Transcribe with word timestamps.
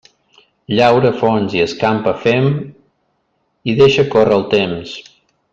Llaura 0.77 1.11
fons 1.19 1.53
i 1.57 1.61
escampa 1.67 2.15
fem, 2.25 2.49
i 3.75 3.79
deixa 3.83 4.09
córrer 4.17 4.39
el 4.43 4.49
temps. 4.59 5.01